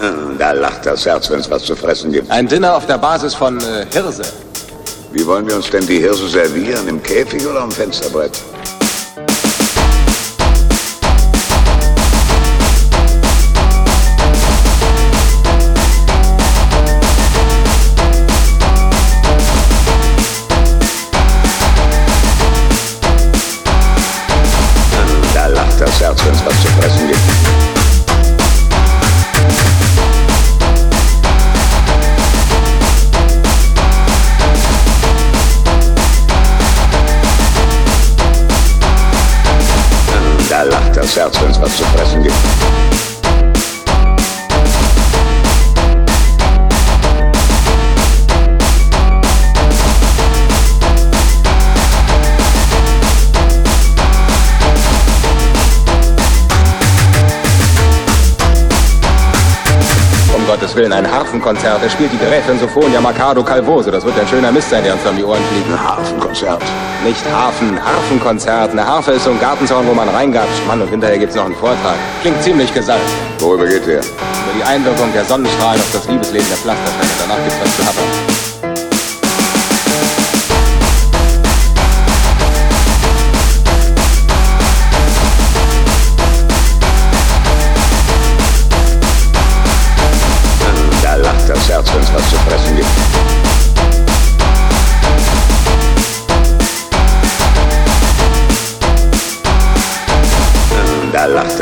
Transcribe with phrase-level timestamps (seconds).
[0.00, 2.30] Hm, Da lacht das Herz, wenn es was zu fressen gibt.
[2.30, 4.24] Ein Dinner auf der Basis von äh, Hirse.
[5.12, 6.86] Wie wollen wir uns denn die Hirse servieren?
[6.86, 8.32] Im Käfig oder am Fensterbrett?
[24.92, 26.95] Hm, Da lacht das Herz, wenn es was zu fressen gibt.
[41.14, 42.75] Da lacht das Herz,
[60.58, 61.82] Gottes Willen, ein Harfenkonzert.
[61.82, 63.90] Er spielt die Gräfin Sophonia Mercado Calvoso.
[63.90, 65.68] Das wird ein schöner Mist sein, der uns um die Ohren fliegt.
[65.68, 66.62] Ein Hafenkonzert.
[67.04, 68.70] Nicht Hafen, Harfenkonzert.
[68.70, 70.66] Eine Harfe ist so ein Gartenzaun, wo man reingatscht.
[70.66, 71.96] Mann, und hinterher gibt's noch einen Vortrag.
[72.22, 73.04] Klingt ziemlich gesalzt.
[73.38, 73.98] Worüber geht der?
[73.98, 77.10] Über die Einwirkung der Sonnenstrahlen auf das Liebesleben der Pflastersteine.
[77.20, 78.45] Danach gibt's was zu happern.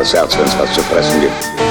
[0.00, 1.69] Das Herz, wenn es was zu fressen gibt.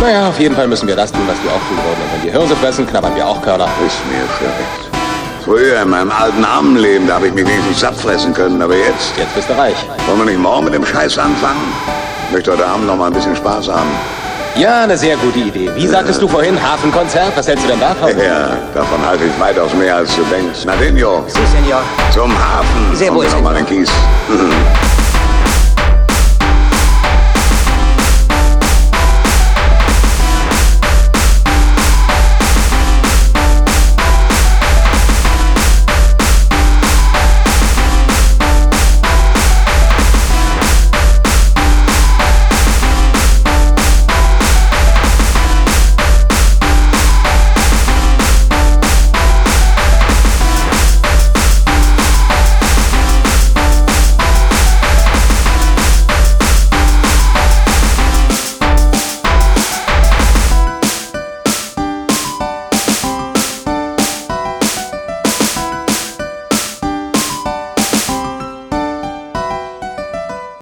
[0.00, 2.00] Naja, auf jeden Fall müssen wir das tun, was die auch tun würden.
[2.04, 3.64] Und wenn die Hirse fressen, knabbern wir auch Körner.
[3.86, 4.94] Ist mir schlecht.
[5.44, 9.12] Früher in meinem alten Armenleben, da habe ich mich wenigstens satt fressen können, aber jetzt?
[9.16, 9.74] Jetzt bist du reich.
[10.06, 11.72] Wollen wir nicht morgen mit dem Scheiß anfangen?
[12.28, 13.88] Ich möchte heute Abend noch mal ein bisschen Spaß haben.
[14.56, 15.70] Ja, eine sehr gute Idee.
[15.74, 17.32] Wie sagtest du vorhin, Hafenkonzert?
[17.36, 18.08] Was hältst du denn davon?
[18.18, 20.60] Ja, davon halte ich weitaus mehr, als du denkst.
[20.66, 21.80] Na denn, Jo, Sí, señor.
[22.12, 22.94] zum Hafen.
[22.96, 23.54] Sehr wohl, noch mal Senor.
[23.54, 23.88] den Kies.